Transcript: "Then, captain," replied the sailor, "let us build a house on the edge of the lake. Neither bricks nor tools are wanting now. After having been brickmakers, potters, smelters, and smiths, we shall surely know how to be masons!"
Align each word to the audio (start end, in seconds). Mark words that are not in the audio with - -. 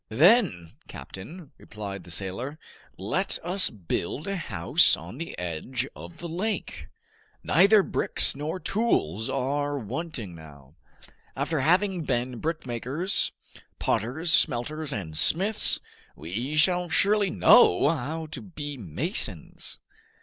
"Then, 0.09 0.71
captain," 0.87 1.51
replied 1.59 2.05
the 2.05 2.09
sailor, 2.09 2.57
"let 2.97 3.37
us 3.43 3.69
build 3.69 4.27
a 4.27 4.35
house 4.35 4.97
on 4.97 5.19
the 5.19 5.37
edge 5.37 5.87
of 5.95 6.17
the 6.17 6.27
lake. 6.27 6.87
Neither 7.43 7.83
bricks 7.83 8.35
nor 8.35 8.59
tools 8.59 9.29
are 9.29 9.77
wanting 9.77 10.33
now. 10.33 10.73
After 11.35 11.59
having 11.59 12.01
been 12.03 12.41
brickmakers, 12.41 13.31
potters, 13.77 14.33
smelters, 14.33 14.91
and 14.91 15.15
smiths, 15.15 15.79
we 16.15 16.55
shall 16.55 16.89
surely 16.89 17.29
know 17.29 17.87
how 17.89 18.25
to 18.31 18.41
be 18.41 18.77
masons!" 18.77 19.81